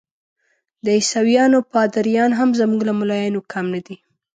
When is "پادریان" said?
1.73-2.31